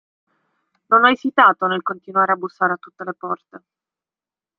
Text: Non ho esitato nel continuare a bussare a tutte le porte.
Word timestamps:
Non 0.89 1.03
ho 1.03 1.09
esitato 1.11 1.67
nel 1.67 1.83
continuare 1.83 2.31
a 2.31 2.35
bussare 2.35 2.73
a 2.73 2.77
tutte 2.77 3.03
le 3.03 3.13
porte. 3.13 3.63